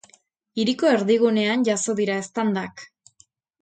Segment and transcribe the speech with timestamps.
[0.61, 2.91] Hiriko erdigunean jazo dira eztandak.